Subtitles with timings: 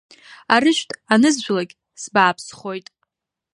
[0.53, 2.87] Арыжәтә анызжәлакь сбааԥсхоит!